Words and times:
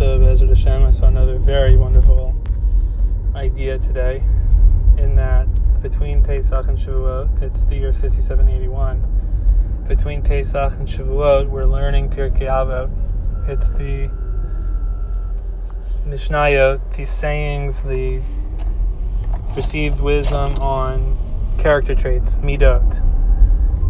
also, 0.00 0.18
Bezrat 0.18 0.48
Hashem, 0.48 0.82
I 0.84 0.90
saw 0.90 1.08
another 1.08 1.36
very 1.36 1.76
wonderful 1.76 2.34
idea 3.34 3.78
today 3.78 4.24
in 4.96 5.14
that 5.16 5.46
between 5.82 6.24
Pesach 6.24 6.68
and 6.68 6.78
Shavuot, 6.78 7.42
it's 7.42 7.64
the 7.64 7.76
year 7.76 7.92
5781. 7.92 9.84
Between 9.86 10.22
Pesach 10.22 10.72
and 10.78 10.88
Shavuot, 10.88 11.50
we're 11.50 11.66
learning 11.66 12.08
Pirkei 12.08 12.48
Avot. 12.48 12.90
It's 13.46 13.68
the 13.70 14.10
Mishnayot, 16.06 16.96
the 16.96 17.04
sayings, 17.04 17.82
the 17.82 18.22
received 19.54 20.00
wisdom 20.00 20.54
on 20.62 21.18
character 21.58 21.94
traits, 21.94 22.38
midot. 22.38 23.02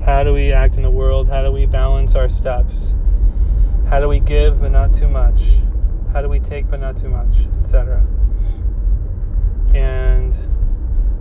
How 0.05 0.25
do 0.25 0.35
we 0.35 0.53
act 0.53 0.77
in 0.77 0.83
the 0.83 0.91
world? 0.91 1.29
How 1.29 1.43
do 1.43 1.53
we 1.53 1.67
balance 1.67 2.17
our 2.17 2.29
steps? 2.29 2.97
How 3.89 4.01
do 4.01 4.09
we 4.09 4.19
give 4.19 4.61
but 4.61 4.73
not 4.73 4.93
too 4.93 5.07
much? 5.07 5.61
How 6.13 6.23
do 6.23 6.29
we 6.29 6.41
take 6.41 6.69
but 6.69 6.81
not 6.81 6.97
too 6.97 7.09
much, 7.09 7.47
etc. 7.59 8.05
And 9.75 10.35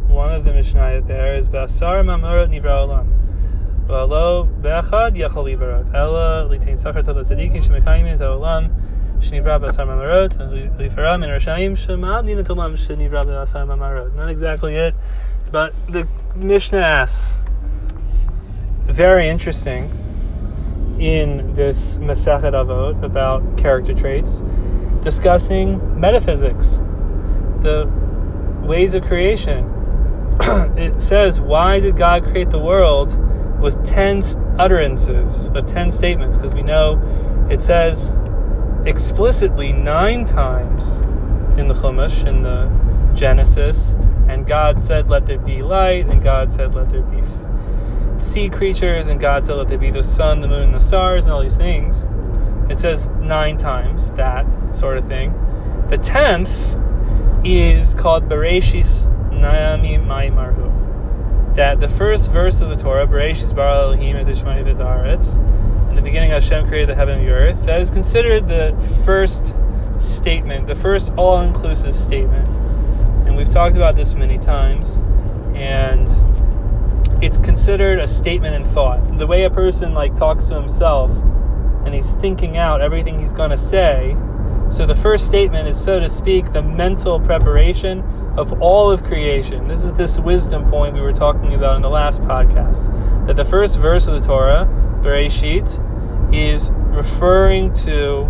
one 0.08 0.34
of 0.34 0.44
the 0.46 0.52
Mishnayot 0.52 1.08
there 1.08 1.36
is 1.36 1.48
Basar 1.48 2.04
Mamorot 2.04 2.50
Nivra 2.50 2.88
Olam. 2.88 3.16
V'alo 3.88 4.48
be'achad 4.62 5.16
libarot. 5.16 5.94
Ella 5.94 6.48
litain 6.50 6.78
sachar 6.78 7.04
tol 7.04 7.16
tzadikim 7.16 7.58
shemekayim 7.58 8.06
et 8.06 8.20
olam 8.20 8.70
shenivra 9.20 9.60
basar 9.60 9.88
mamarot 9.88 10.38
min 11.20 11.30
rashayim 11.30 11.74
shemabdin 11.74 12.40
et 12.40 12.46
olam 12.46 12.74
shenivra 12.74 13.26
basar 13.26 13.66
mamarot. 13.66 14.16
Not 14.16 14.30
exactly 14.30 14.76
it, 14.76 14.94
but 15.52 15.74
the 15.88 16.08
Mishnah 16.36 16.78
asks, 16.78 17.42
very 18.86 19.28
interesting 19.28 19.92
in 21.00 21.54
this 21.54 21.98
Masechet 21.98 22.54
Avot 22.54 23.02
about 23.02 23.58
character 23.58 23.96
traits, 23.96 24.44
discussing 25.02 26.00
metaphysics, 26.00 26.78
the 27.62 27.90
ways 28.64 28.94
of 28.94 29.04
creation. 29.04 29.66
it 30.78 31.02
says, 31.02 31.42
why 31.42 31.80
did 31.80 31.98
God 31.98 32.26
create 32.26 32.50
the 32.50 32.60
world 32.60 33.18
with 33.60 33.84
10 33.86 34.24
utterances 34.58 35.50
of 35.50 35.66
10 35.66 35.92
statements? 35.92 36.38
Because 36.38 36.54
we 36.54 36.62
know 36.62 37.02
it 37.50 37.62
says 37.62 38.18
explicitly 38.86 39.74
nine 39.74 40.24
times 40.24 40.96
in 41.60 41.68
the 41.68 41.74
Chumash, 41.74 42.26
in 42.28 42.42
the 42.42 42.70
Genesis, 43.16 43.96
and 44.28 44.46
God 44.46 44.80
said, 44.80 45.10
let 45.10 45.26
there 45.26 45.40
be 45.40 45.64
light, 45.64 46.06
and 46.08 46.24
God 46.24 46.52
said, 46.52 46.76
let 46.76 46.90
there 46.90 47.02
be 47.02 47.22
sea 48.20 48.50
creatures, 48.50 49.08
and 49.08 49.20
God 49.20 49.46
said, 49.46 49.56
let 49.56 49.68
there 49.68 49.78
be 49.78 49.90
the 49.90 50.04
sun, 50.04 50.40
the 50.40 50.48
moon, 50.48 50.64
and 50.64 50.74
the 50.74 50.80
stars, 50.80 51.26
and 51.26 51.34
all 51.34 51.42
these 51.42 51.56
things. 51.56 52.06
It 52.70 52.78
says 52.78 53.08
nine 53.08 53.58
times 53.58 54.12
that 54.12 54.46
sort 54.74 54.98
of 54.98 55.08
thing. 55.08 55.34
The 55.88 55.98
tenth 55.98 56.76
is 57.44 57.96
called 57.96 58.30
Bereshis 58.30 59.08
Nayami 59.32 59.98
Maimarhu. 60.06 61.56
That 61.56 61.80
the 61.80 61.90
first 61.90 62.32
verse 62.32 62.62
of 62.62 62.70
the 62.70 62.76
Torah, 62.76 63.08
Bereshis 63.08 63.56
Bar 63.56 63.74
Elohim 63.74 64.16
in 64.18 64.26
the 65.96 66.02
beginning 66.04 66.30
Hashem 66.30 66.68
created 66.68 66.90
the 66.90 66.96
heaven 66.96 67.20
and 67.20 67.28
the 67.28 67.32
earth, 67.32 67.66
that 67.66 67.82
is 67.82 67.90
considered 67.90 68.48
the 68.48 68.76
first 69.04 69.56
statement, 69.98 70.68
the 70.68 70.76
first 70.76 71.12
all-inclusive 71.18 71.96
statement. 71.96 72.48
And 73.28 73.36
we've 73.36 73.50
talked 73.50 73.76
about 73.76 73.96
this 73.96 74.14
many 74.14 74.38
times. 74.38 75.04
And 75.56 76.08
it's 77.22 77.38
considered 77.40 78.00
a 78.00 78.08
statement 78.08 78.56
in 78.56 78.64
thought. 78.64 79.18
The 79.18 79.28
way 79.28 79.44
a 79.44 79.50
person 79.50 79.94
like 79.94 80.16
talks 80.16 80.46
to 80.46 80.54
himself 80.54 81.12
and 81.86 81.94
he's 81.94 82.12
thinking 82.12 82.58
out 82.58 82.82
everything 82.82 83.20
he's 83.20 83.32
going 83.32 83.52
to 83.52 83.58
say. 83.58 84.16
So 84.70 84.86
the 84.86 84.96
first 84.96 85.26
statement 85.26 85.68
is 85.68 85.82
so 85.82 86.00
to 86.00 86.10
speak 86.10 86.54
the 86.54 86.62
mental 86.62 87.20
preparation 87.20 88.02
of 88.38 88.62
all 88.62 88.92
of 88.92 89.04
creation. 89.04 89.68
This 89.68 89.84
is 89.84 89.94
this 89.94 90.20
wisdom 90.20 90.70
point 90.70 90.94
we 90.94 91.02
were 91.02 91.14
talking 91.14 91.54
about 91.54 91.76
in 91.76 91.82
the 91.82 91.90
last 91.90 92.22
podcast. 92.22 93.26
That 93.26 93.36
the 93.36 93.46
first 93.46 93.80
verse 93.80 94.08
of 94.08 94.14
the 94.14 94.28
Torah, 94.28 94.68
Bereshit, 95.02 95.84
is 96.34 96.72
referring 96.72 97.74
to 97.74 98.26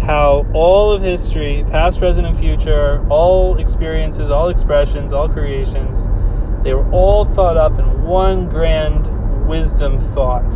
how 0.00 0.46
all 0.52 0.92
of 0.92 1.02
history, 1.02 1.64
past, 1.70 1.98
present, 1.98 2.26
and 2.26 2.36
future, 2.36 3.04
all 3.08 3.56
experiences, 3.58 4.30
all 4.30 4.48
expressions, 4.48 5.12
all 5.12 5.28
creations, 5.28 6.08
they 6.62 6.74
were 6.74 6.88
all 6.90 7.24
thought 7.24 7.56
up 7.56 7.78
in 7.78 8.02
one 8.02 8.48
grand 8.48 9.46
wisdom 9.46 10.00
thought 10.00 10.52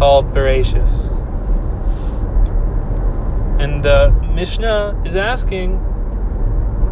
called 0.00 0.32
Bereshis. 0.32 1.12
And 3.60 3.84
the 3.84 4.10
Mishnah 4.34 4.98
is 5.04 5.14
asking, 5.14 5.78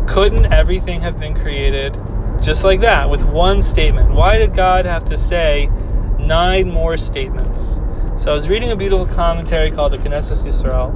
couldn't 0.06 0.52
everything 0.52 1.00
have 1.00 1.18
been 1.18 1.32
created 1.34 1.98
just 2.42 2.64
like 2.64 2.80
that, 2.80 3.08
with 3.08 3.24
one 3.24 3.62
statement? 3.62 4.10
Why 4.10 4.36
did 4.36 4.52
God 4.52 4.84
have 4.84 5.04
to 5.04 5.16
say 5.16 5.70
nine 6.18 6.70
more 6.70 6.98
statements? 6.98 7.80
So 8.16 8.30
I 8.30 8.34
was 8.34 8.50
reading 8.50 8.72
a 8.72 8.76
beautiful 8.76 9.06
commentary 9.06 9.70
called 9.70 9.94
the 9.94 9.96
Knesset 9.96 10.46
Yisrael 10.46 10.90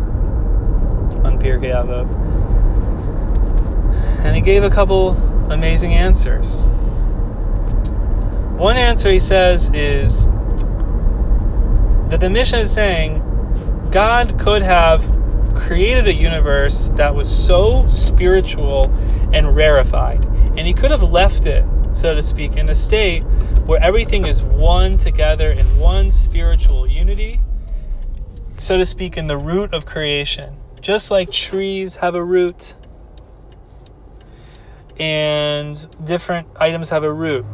on 1.25 1.39
Pirkei 1.39 1.73
Avot, 1.73 2.07
and 4.27 4.37
he 4.37 4.43
gave 4.43 4.65
a 4.65 4.71
couple 4.71 5.17
amazing 5.51 5.95
answers. 5.95 6.61
One 8.59 8.77
answer 8.77 9.11
he 9.11 9.19
says 9.19 9.73
is 9.73 10.29
that 12.13 12.21
the 12.21 12.29
Mishnah 12.29 12.59
is 12.59 12.71
saying 12.71 13.23
God 13.91 14.39
could 14.39 14.61
have 14.61 15.01
created 15.57 16.07
a 16.07 16.13
universe 16.13 16.89
that 16.89 17.15
was 17.15 17.27
so 17.27 17.87
spiritual 17.89 18.93
and 19.33 19.57
rarefied, 19.57 20.23
and 20.59 20.59
he 20.59 20.75
could 20.75 20.91
have 20.91 21.03
left 21.03 21.47
it, 21.47 21.65
so 21.93 22.15
to 22.15 22.23
speak, 22.23 22.59
in 22.59 22.67
the 22.67 22.75
state 22.75 23.23
where 23.65 23.83
everything 23.83 24.27
is 24.27 24.43
one 24.43 24.99
together 24.99 25.53
in 25.53 25.65
one 25.81 26.11
spiritual 26.11 26.87
unity, 26.87 27.41
so 28.59 28.77
to 28.77 28.85
speak, 28.85 29.17
in 29.17 29.27
the 29.27 29.39
root 29.39 29.73
of 29.73 29.87
creation. 29.87 30.55
Just 30.83 31.11
like 31.11 31.31
trees 31.31 31.97
have 31.97 32.15
a 32.15 32.23
root 32.23 32.75
and 34.99 35.89
different 36.05 36.47
items 36.61 36.91
have 36.91 37.05
a 37.05 37.13
root 37.13 37.47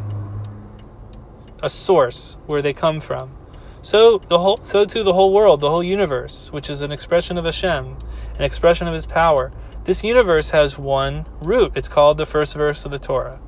a 1.63 1.71
source 1.71 2.39
where 2.47 2.61
they 2.61 2.73
come 2.73 2.99
from. 2.99 3.39
So 3.81 4.19
the 4.19 4.39
whole, 4.39 4.59
so 4.59 4.85
too 4.85 5.03
the 5.05 5.13
whole 5.13 5.33
world, 5.33 5.61
the 5.61 5.71
whole 5.71 5.83
universe, 5.83 6.53
which 6.53 6.69
is 6.69 6.83
an 6.83 6.91
expression 6.91 7.39
of 7.39 7.45
Hashem, 7.45 7.97
an 8.37 8.43
expression 8.43 8.89
of 8.89 8.95
His 8.95 9.07
power. 9.07 9.53
This 9.85 10.03
universe 10.05 10.51
has 10.51 10.77
one 10.77 11.27
root. 11.41 11.73
It's 11.75 11.89
called 11.89 12.19
the 12.19 12.27
first 12.27 12.55
verse 12.55 12.85
of 12.85 12.91
the 12.91 12.99
Torah. 12.99 13.41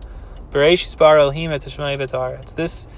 This 2.56 2.88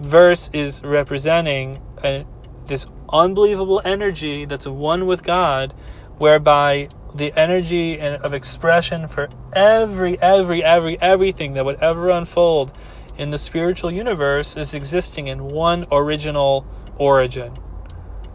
verse 0.00 0.50
is 0.52 0.82
representing 0.84 1.80
a, 2.02 2.26
this 2.66 2.86
unbelievable 3.10 3.80
energy 3.84 4.44
that's 4.44 4.66
one 4.66 5.06
with 5.06 5.22
God, 5.22 5.72
whereby 6.18 6.88
the 7.14 7.32
energy 7.38 8.00
of 8.00 8.34
expression 8.34 9.08
for 9.08 9.28
every, 9.52 10.20
every, 10.20 10.62
every, 10.64 11.00
everything 11.00 11.54
that 11.54 11.64
would 11.64 11.80
ever 11.80 12.10
unfold 12.10 12.72
in 13.16 13.30
the 13.30 13.38
spiritual 13.38 13.90
universe 13.90 14.56
is 14.56 14.74
existing 14.74 15.26
in 15.26 15.48
one 15.48 15.86
original 15.90 16.66
origin 16.98 17.52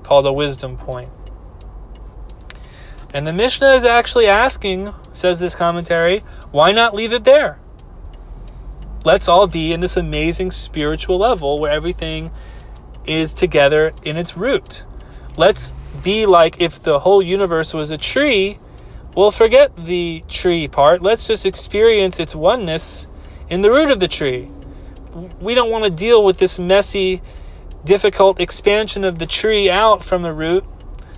called 0.03 0.25
a 0.25 0.33
wisdom 0.33 0.77
point. 0.77 1.09
And 3.13 3.27
the 3.27 3.33
Mishnah 3.33 3.73
is 3.73 3.83
actually 3.83 4.27
asking, 4.27 4.93
says 5.11 5.39
this 5.39 5.55
commentary, 5.55 6.19
why 6.51 6.71
not 6.71 6.95
leave 6.95 7.13
it 7.13 7.23
there? 7.23 7.59
Let's 9.05 9.27
all 9.27 9.47
be 9.47 9.73
in 9.73 9.81
this 9.81 9.97
amazing 9.97 10.51
spiritual 10.51 11.17
level 11.17 11.59
where 11.59 11.71
everything 11.71 12.31
is 13.05 13.33
together 13.33 13.91
in 14.03 14.17
its 14.17 14.35
root. 14.35 14.85
Let's 15.37 15.71
be 16.03 16.25
like 16.25 16.59
if 16.59 16.81
the 16.81 16.99
whole 16.99 17.21
universe 17.21 17.73
was 17.73 17.91
a 17.91 17.97
tree. 17.97 18.57
Well, 19.15 19.29
forget 19.29 19.75
the 19.75 20.23
tree 20.27 20.67
part. 20.67 21.01
Let's 21.03 21.27
just 21.27 21.45
experience 21.45 22.19
its 22.19 22.35
oneness 22.35 23.07
in 23.49 23.61
the 23.61 23.69
root 23.69 23.91
of 23.91 23.99
the 23.99 24.07
tree 24.07 24.49
we 25.39 25.55
don't 25.55 25.71
want 25.71 25.85
to 25.85 25.91
deal 25.91 26.23
with 26.23 26.37
this 26.39 26.59
messy, 26.59 27.21
difficult 27.85 28.39
expansion 28.39 29.03
of 29.03 29.19
the 29.19 29.25
tree 29.25 29.69
out 29.69 30.03
from 30.03 30.21
the 30.21 30.33
root 30.33 30.63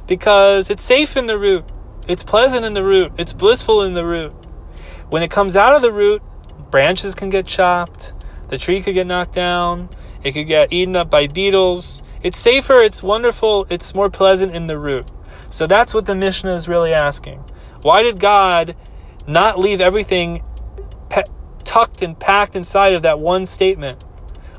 because 0.08 0.70
it's 0.70 0.84
safe 0.84 1.16
in 1.18 1.28
the 1.28 1.38
root. 1.38 1.66
It's 2.08 2.24
pleasant 2.24 2.66
in 2.66 2.74
the 2.74 2.84
root. 2.84 3.12
It's 3.18 3.34
blissful 3.34 3.84
in 3.84 3.94
the 3.94 4.06
root. 4.06 4.32
When 5.10 5.24
it 5.24 5.32
comes 5.32 5.56
out 5.56 5.76
of 5.76 5.82
the 5.82 5.92
root, 5.92 6.22
branches 6.72 7.16
can 7.16 7.30
get 7.30 7.46
chopped, 7.46 8.14
the 8.50 8.58
tree 8.58 8.82
could 8.82 8.94
get 8.94 9.08
knocked 9.08 9.34
down, 9.34 9.90
it 10.24 10.34
could 10.34 10.48
get 10.48 10.74
eaten 10.74 10.96
up 10.96 11.10
by 11.10 11.28
beetles. 11.28 12.02
It's 12.24 12.38
safer, 12.38 12.82
it's 12.82 13.04
wonderful, 13.04 13.68
it's 13.70 13.94
more 13.94 14.10
pleasant 14.10 14.56
in 14.56 14.68
the 14.68 14.80
root. 14.80 15.06
So 15.50 15.68
that's 15.68 15.94
what 15.94 16.06
the 16.06 16.16
Mishnah 16.16 16.56
is 16.56 16.68
really 16.68 16.94
asking. 16.94 17.44
Why 17.82 18.02
did 18.04 18.20
God 18.20 18.76
not 19.28 19.60
leave 19.60 19.82
everything 19.82 20.44
tucked 21.64 22.02
and 22.02 22.20
packed 22.20 22.56
inside 22.56 22.94
of 22.94 23.04
that 23.04 23.20
one 23.20 23.46
statement? 23.46 24.02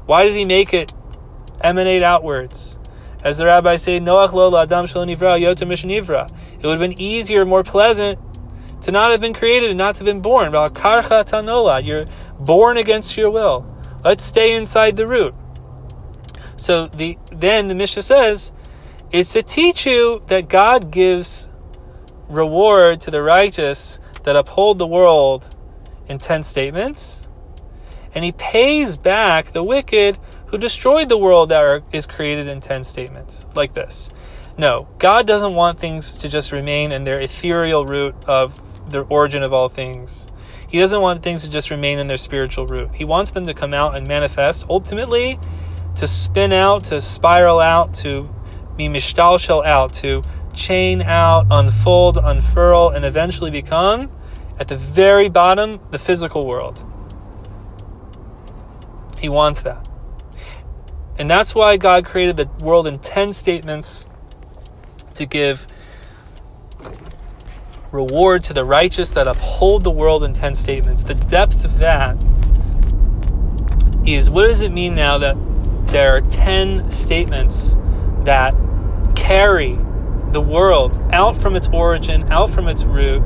Why 0.07 0.25
did 0.25 0.37
he 0.37 0.45
make 0.45 0.73
it 0.73 0.93
emanate 1.61 2.03
outwards? 2.03 2.79
As 3.25 3.39
the 3.39 3.47
rabbis 3.47 3.83
say, 3.83 3.99
Noach 3.99 4.33
lo 4.33 4.57
adam 4.61 4.87
nivra 4.87 5.41
yotam 5.41 5.71
nivra. 5.71 6.31
It 6.55 6.63
would 6.63 6.79
have 6.79 6.81
been 6.81 7.01
easier, 7.01 7.45
more 7.45 7.65
pleasant 7.65 8.19
to 8.83 8.93
not 8.93 9.11
have 9.11 9.21
been 9.21 9.35
created 9.35 9.71
and 9.71 9.79
not 9.79 9.97
to 9.97 10.01
have 10.01 10.07
been 10.07 10.21
born. 10.21 10.53
Karcha 10.53 11.25
tanola. 11.25 11.85
You're 11.85 12.07
born 12.39 12.77
against 12.77 13.17
your 13.17 13.31
will. 13.31 13.67
Let's 14.05 14.23
stay 14.23 14.55
inside 14.55 14.97
the 14.97 15.07
root. 15.07 15.35
So 16.57 16.87
the 16.87 17.19
then 17.33 17.69
the 17.69 17.75
Mishnah 17.75 18.03
says 18.03 18.53
it's 19.11 19.33
to 19.33 19.43
teach 19.43 19.87
you 19.87 20.23
that 20.29 20.49
God 20.49 20.91
gives 20.91 21.51
reward 22.29 23.01
to 23.03 23.11
the 23.11 23.23
righteous 23.23 23.99
that 24.25 24.37
uphold 24.37 24.79
the 24.79 24.87
world 24.87 25.55
in 26.09 26.19
ten 26.19 26.45
statements, 26.45 27.27
and 28.15 28.25
he 28.25 28.33
pays 28.33 28.97
back 28.97 29.53
the 29.53 29.63
wicked 29.63 30.19
who 30.47 30.59
destroyed 30.59 31.09
the 31.09 31.19
world 31.19 31.49
that 31.49 31.63
are, 31.63 31.83
is 31.93 32.07
created 32.07 32.49
in 32.49 32.61
ten 32.61 32.85
statements, 32.85 33.47
like 33.55 33.75
this. 33.75 34.11
No, 34.59 34.89
God 34.99 35.27
doesn't 35.27 35.55
want 35.55 35.79
things 35.79 36.19
to 36.19 36.29
just 36.29 36.53
remain 36.53 36.93
in 36.93 37.05
their 37.05 37.21
ethereal 37.21 37.85
root 37.85 38.15
of 38.27 38.91
the 38.91 39.03
origin 39.03 39.43
of 39.43 39.53
all 39.53 39.69
things. 39.69 40.29
He 40.69 40.79
doesn't 40.79 41.01
want 41.01 41.23
things 41.23 41.45
to 41.45 41.51
just 41.51 41.71
remain 41.71 41.99
in 41.99 42.07
their 42.07 42.17
spiritual 42.17 42.67
root. 42.67 42.95
He 42.95 43.05
wants 43.05 43.33
them 43.33 43.45
to 43.47 43.55
come 43.55 43.75
out 43.75 43.97
and 43.97 44.09
manifest, 44.09 44.67
ultimately, 44.69 45.39
to 45.97 46.09
spin 46.09 46.53
out, 46.53 46.85
to 46.85 47.01
spiral 47.01 47.61
out, 47.61 47.95
to 47.95 48.29
be 48.77 48.89
mishtalshel 48.89 49.65
out, 49.65 49.93
to 49.95 50.23
chain 50.55 51.03
out, 51.03 51.47
unfold, 51.51 52.17
unfurl, 52.17 52.91
and 52.91 53.05
eventually 53.05 53.51
become, 53.51 54.11
at 54.59 54.69
the 54.69 54.77
very 54.77 55.29
bottom, 55.29 55.81
the 55.91 55.99
physical 55.99 56.47
world. 56.47 56.85
He 59.19 59.29
wants 59.29 59.61
that. 59.63 59.86
And 61.19 61.31
that's 61.31 61.55
why 61.55 61.77
God 61.77 62.05
created 62.05 62.37
the 62.37 62.49
world 62.63 62.87
in 62.87 62.99
10 62.99 63.33
statements 63.33 64.07
to 65.15 65.27
give 65.27 65.67
reward 67.91 68.45
to 68.45 68.53
the 68.53 68.65
righteous 68.65 69.11
that 69.13 69.27
uphold 69.27 69.83
the 69.85 69.91
world 69.91 70.23
in 70.25 70.33
10 70.33 70.55
statements. 70.55 71.03
The 71.03 71.15
depth 71.15 71.65
of 71.65 71.79
that 71.79 72.17
is 74.07 74.31
what 74.31 74.47
does 74.47 74.61
it 74.61 74.73
mean 74.73 74.95
now 74.95 75.19
that 75.19 75.37
there 75.89 76.15
are 76.17 76.21
10 76.21 76.91
statements 76.91 77.77
that 78.25 78.55
carry 79.15 79.79
the 80.33 80.41
world 80.41 81.01
out 81.13 81.37
from 81.37 81.57
its 81.57 81.69
origin, 81.69 82.25
out 82.31 82.51
from 82.51 82.69
its 82.69 82.85
root, 82.85 83.23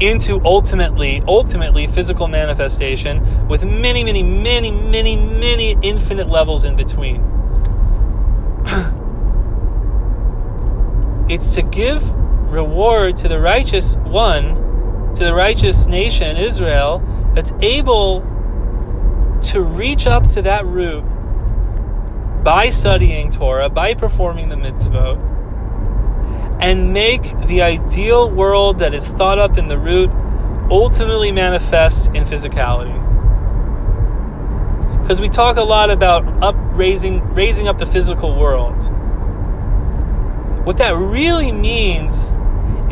into 0.00 0.40
ultimately, 0.44 1.22
ultimately 1.26 1.86
physical 1.86 2.28
manifestation 2.28 3.48
with 3.48 3.64
many, 3.64 4.04
many, 4.04 4.22
many, 4.22 4.70
many, 4.70 5.16
many 5.16 5.76
infinite 5.82 6.28
levels 6.28 6.64
in 6.64 6.76
between. 6.76 7.16
it's 11.28 11.54
to 11.54 11.62
give 11.62 12.02
reward 12.52 13.16
to 13.18 13.28
the 13.28 13.40
righteous 13.40 13.96
one, 13.96 15.14
to 15.14 15.24
the 15.24 15.34
righteous 15.34 15.86
nation, 15.86 16.36
Israel, 16.36 17.02
that's 17.34 17.52
able 17.60 18.20
to 19.42 19.62
reach 19.62 20.06
up 20.06 20.28
to 20.28 20.42
that 20.42 20.64
root 20.66 21.02
by 22.44 22.68
studying 22.70 23.30
Torah, 23.30 23.70
by 23.70 23.94
performing 23.94 24.48
the 24.48 24.56
mitzvot, 24.56 25.31
and 26.62 26.92
make 26.92 27.36
the 27.48 27.60
ideal 27.60 28.30
world 28.30 28.78
that 28.78 28.94
is 28.94 29.08
thought 29.08 29.36
up 29.36 29.58
in 29.58 29.66
the 29.66 29.76
root 29.76 30.08
ultimately 30.70 31.32
manifest 31.32 32.14
in 32.14 32.22
physicality. 32.22 32.96
Because 35.02 35.20
we 35.20 35.28
talk 35.28 35.56
a 35.56 35.62
lot 35.62 35.90
about 35.90 36.24
up 36.40 36.54
raising 36.78 37.20
raising 37.34 37.66
up 37.66 37.78
the 37.78 37.86
physical 37.86 38.38
world. 38.38 38.76
What 40.64 40.78
that 40.78 40.92
really 40.92 41.50
means 41.50 42.32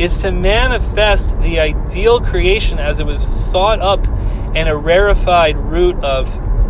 is 0.01 0.21
to 0.23 0.33
manifest 0.33 1.41
the 1.41 1.61
ideal 1.61 2.19
creation 2.19 2.77
as 2.77 2.99
it 2.99 3.05
was 3.05 3.25
thought 3.25 3.79
up 3.79 4.05
in 4.53 4.67
a 4.67 4.75
rarefied 4.75 5.55
root 5.55 5.95
of 6.03 6.27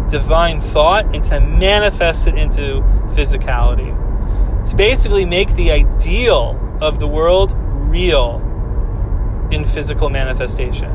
divine 0.08 0.62
thought 0.62 1.16
and 1.16 1.24
to 1.24 1.40
manifest 1.40 2.28
it 2.28 2.36
into 2.36 2.82
physicality. 3.16 4.01
To 4.72 4.78
basically 4.78 5.26
make 5.26 5.54
the 5.56 5.70
ideal 5.70 6.78
of 6.80 6.98
the 6.98 7.06
world 7.06 7.54
real 7.58 8.38
in 9.52 9.66
physical 9.66 10.10
manifestation. 10.10 10.90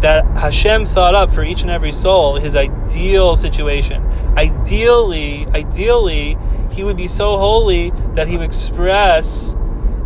That 0.00 0.24
Hashem 0.36 0.86
thought 0.86 1.16
up 1.16 1.32
for 1.32 1.42
each 1.42 1.62
and 1.62 1.72
every 1.72 1.90
soul 1.90 2.36
his 2.36 2.54
ideal 2.54 3.34
situation. 3.34 4.06
Ideally, 4.36 5.46
ideally, 5.46 6.38
he 6.70 6.84
would 6.84 6.96
be 6.96 7.08
so 7.08 7.38
holy 7.38 7.90
that 8.14 8.28
he 8.28 8.36
would 8.36 8.46
express 8.46 9.54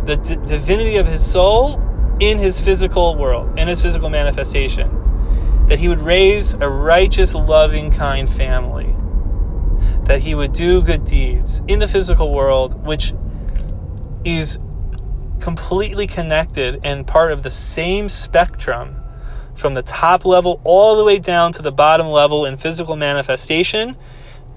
the 0.05 0.17
d- 0.17 0.37
divinity 0.47 0.97
of 0.97 1.05
his 1.05 1.23
soul 1.23 1.79
in 2.19 2.39
his 2.39 2.59
physical 2.59 3.15
world, 3.15 3.59
in 3.59 3.67
his 3.67 3.79
physical 3.79 4.09
manifestation. 4.09 4.89
That 5.67 5.77
he 5.77 5.87
would 5.87 6.01
raise 6.01 6.55
a 6.55 6.67
righteous, 6.67 7.35
loving, 7.35 7.91
kind 7.91 8.27
family. 8.27 8.88
That 10.09 10.21
he 10.21 10.35
would 10.35 10.51
do 10.51 10.81
good 10.81 11.05
deeds 11.05 11.61
in 11.67 11.79
the 11.79 11.87
physical 11.87 12.33
world, 12.33 12.85
which 12.85 13.13
is 14.25 14.59
completely 15.39 16.07
connected 16.07 16.79
and 16.83 17.07
part 17.07 17.31
of 17.31 17.43
the 17.43 17.51
same 17.51 18.09
spectrum 18.09 18.97
from 19.55 19.75
the 19.75 19.83
top 19.83 20.25
level 20.25 20.61
all 20.63 20.97
the 20.97 21.05
way 21.05 21.19
down 21.19 21.51
to 21.53 21.61
the 21.61 21.71
bottom 21.71 22.07
level 22.07 22.45
in 22.45 22.57
physical 22.57 22.95
manifestation 22.95 23.95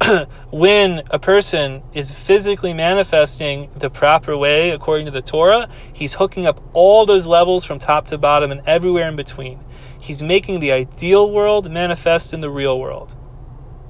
when 0.50 1.02
a 1.10 1.18
person 1.18 1.82
is 1.92 2.10
physically 2.10 2.72
manifesting 2.72 3.70
the 3.76 3.90
proper 3.90 4.36
way 4.36 4.70
according 4.70 5.04
to 5.06 5.12
the 5.12 5.22
Torah, 5.22 5.68
he's 5.92 6.14
hooking 6.14 6.46
up 6.46 6.60
all 6.72 7.06
those 7.06 7.26
levels 7.26 7.64
from 7.64 7.78
top 7.78 8.06
to 8.06 8.18
bottom 8.18 8.50
and 8.50 8.62
everywhere 8.66 9.08
in 9.08 9.16
between. 9.16 9.60
He's 10.00 10.22
making 10.22 10.60
the 10.60 10.72
ideal 10.72 11.30
world 11.30 11.70
manifest 11.70 12.32
in 12.32 12.40
the 12.40 12.50
real 12.50 12.80
world. 12.80 13.16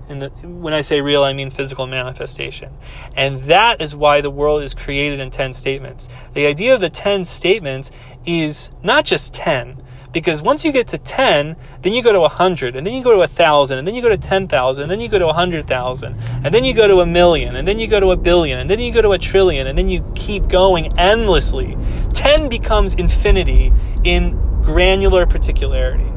When 0.09 0.75
I 0.75 0.81
say 0.81 1.01
real, 1.01 1.23
I 1.23 1.33
mean 1.33 1.51
physical 1.51 1.87
manifestation. 1.87 2.73
And 3.17 3.43
that 3.45 3.81
is 3.81 3.95
why 3.95 4.21
the 4.21 4.31
world 4.31 4.63
is 4.63 4.75
created 4.75 5.21
in 5.21 5.31
10 5.31 5.55
statements. 5.55 6.09
The 6.35 6.47
idea 6.47 6.75
of 6.75 6.81
the 6.81 6.91
10 6.91 7.25
statements 7.25 7.91
is 8.27 8.71
not 8.83 9.05
just 9.05 9.33
10, 9.35 9.83
because 10.13 10.43
once 10.43 10.65
you 10.65 10.73
get 10.73 10.89
to 10.89 10.99
10, 10.99 11.57
then 11.81 11.93
you 11.95 12.03
go 12.03 12.13
to 12.13 12.21
100, 12.21 12.77
and 12.77 12.87
then 12.87 12.93
you 12.93 13.03
go 13.03 13.13
to 13.13 13.19
1,000, 13.19 13.79
and 13.79 13.87
then 13.87 13.95
you 13.95 14.03
go 14.03 14.11
to 14.11 14.19
10,000, 14.19 14.83
and 14.83 14.91
then 14.91 15.01
you 15.01 15.09
go 15.09 15.19
to 15.19 15.27
100,000, 15.27 16.15
and 16.45 16.55
then 16.55 16.65
you 16.65 16.75
go 16.75 16.87
to 16.87 17.01
a 17.01 17.07
million, 17.07 17.57
and 17.57 17.67
then 17.67 17.79
you 17.79 17.87
go 17.87 17.99
to 17.99 18.11
a 18.11 18.17
billion, 18.17 18.59
and 18.59 18.69
then 18.69 18.79
you 18.79 18.93
go 18.93 19.01
to 19.01 19.13
a 19.13 19.19
trillion, 19.19 19.67
and 19.67 19.79
then 19.79 19.89
you 19.89 20.05
keep 20.15 20.49
going 20.49 20.93
endlessly. 20.99 21.79
10 22.13 22.51
becomes 22.51 22.95
infinity 22.97 23.73
in 24.05 24.37
granular 24.63 25.25
particularity. 25.25 26.13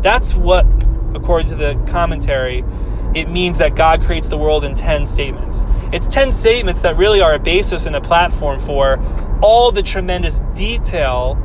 That's 0.00 0.34
what, 0.34 0.64
according 1.14 1.48
to 1.48 1.56
the 1.56 1.74
commentary, 1.88 2.62
it 3.14 3.28
means 3.28 3.58
that 3.58 3.74
God 3.74 4.02
creates 4.02 4.28
the 4.28 4.38
world 4.38 4.64
in 4.64 4.74
10 4.74 5.06
statements. 5.06 5.66
It's 5.92 6.06
10 6.06 6.32
statements 6.32 6.80
that 6.82 6.96
really 6.96 7.20
are 7.20 7.34
a 7.34 7.38
basis 7.38 7.86
and 7.86 7.96
a 7.96 8.00
platform 8.00 8.60
for 8.60 8.98
all 9.42 9.72
the 9.72 9.82
tremendous 9.82 10.40
detail 10.54 11.36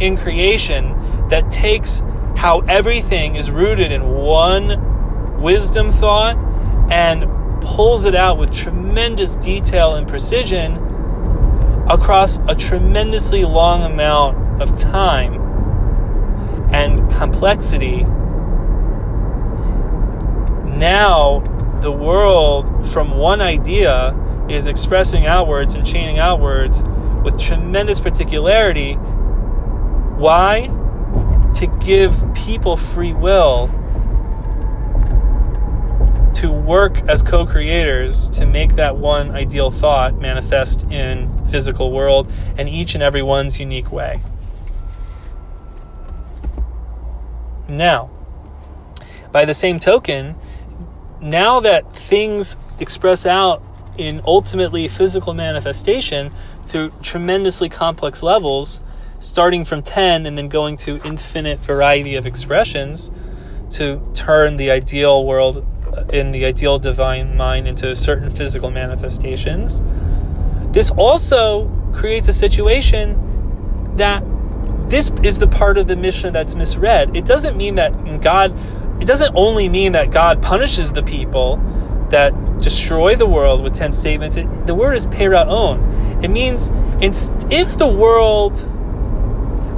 in 0.00 0.16
creation 0.16 0.94
that 1.28 1.50
takes 1.50 2.02
how 2.36 2.60
everything 2.68 3.34
is 3.34 3.50
rooted 3.50 3.92
in 3.92 4.08
one 4.08 5.40
wisdom 5.40 5.90
thought 5.92 6.36
and 6.90 7.26
pulls 7.60 8.04
it 8.04 8.14
out 8.14 8.38
with 8.38 8.52
tremendous 8.52 9.36
detail 9.36 9.96
and 9.96 10.06
precision 10.08 10.76
across 11.90 12.38
a 12.48 12.54
tremendously 12.54 13.44
long 13.44 13.82
amount 13.82 14.62
of 14.62 14.76
time 14.76 15.34
and 16.72 17.10
complexity. 17.10 18.04
Now, 20.78 21.40
the 21.82 21.92
world 21.92 22.88
from 22.88 23.18
one 23.18 23.40
idea 23.40 24.16
is 24.48 24.66
expressing 24.66 25.26
outwards 25.26 25.74
and 25.74 25.86
chaining 25.86 26.18
outwards 26.18 26.82
with 27.24 27.38
tremendous 27.38 28.00
particularity 28.00 28.96
why? 30.18 30.66
To 31.54 31.66
give 31.78 32.34
people 32.34 32.76
free 32.76 33.12
will 33.12 33.68
to 36.34 36.50
work 36.50 36.98
as 37.08 37.22
co-creators 37.22 38.28
to 38.30 38.46
make 38.46 38.74
that 38.76 38.96
one 38.96 39.30
ideal 39.30 39.70
thought 39.70 40.20
manifest 40.20 40.84
in 40.90 41.46
physical 41.46 41.92
world 41.92 42.32
and 42.58 42.68
each 42.68 42.94
and 42.94 43.02
every 43.02 43.22
one's 43.22 43.60
unique 43.60 43.92
way. 43.92 44.20
Now, 47.68 48.10
by 49.30 49.44
the 49.44 49.54
same 49.54 49.78
token, 49.78 50.34
now 51.20 51.60
that 51.60 51.94
things 51.94 52.56
express 52.78 53.26
out 53.26 53.62
in 53.96 54.22
ultimately 54.24 54.88
physical 54.88 55.34
manifestation 55.34 56.32
through 56.66 56.92
tremendously 57.02 57.68
complex 57.68 58.22
levels, 58.22 58.80
starting 59.20 59.64
from 59.64 59.82
10 59.82 60.26
and 60.26 60.38
then 60.38 60.48
going 60.48 60.76
to 60.76 61.00
infinite 61.04 61.58
variety 61.60 62.14
of 62.14 62.26
expressions 62.26 63.10
to 63.70 64.00
turn 64.14 64.56
the 64.56 64.70
ideal 64.70 65.26
world 65.26 65.66
uh, 65.92 66.04
in 66.12 66.32
the 66.32 66.44
ideal 66.44 66.78
divine 66.78 67.36
mind 67.36 67.66
into 67.66 67.94
certain 67.96 68.30
physical 68.30 68.70
manifestations. 68.70 69.82
This 70.72 70.90
also 70.90 71.68
creates 71.92 72.28
a 72.28 72.32
situation 72.32 73.96
that 73.96 74.24
this 74.88 75.10
is 75.22 75.38
the 75.38 75.48
part 75.48 75.76
of 75.76 75.86
the 75.86 75.96
Mishnah 75.96 76.30
that's 76.30 76.54
misread. 76.54 77.14
It 77.14 77.26
doesn't 77.26 77.56
mean 77.56 77.74
that 77.74 77.92
God, 78.22 78.56
it 79.00 79.06
doesn't 79.06 79.32
only 79.34 79.68
mean 79.68 79.92
that 79.92 80.10
God 80.10 80.42
punishes 80.42 80.92
the 80.92 81.02
people 81.02 81.56
that 82.10 82.32
destroy 82.60 83.14
the 83.14 83.26
world 83.26 83.62
with 83.62 83.74
10 83.74 83.92
statements. 83.92 84.36
It, 84.36 84.66
the 84.66 84.74
word 84.74 84.94
is 84.94 85.06
peraon. 85.06 86.24
It 86.24 86.28
means 86.28 86.70
if 87.00 87.78
the 87.78 87.86
world 87.86 88.66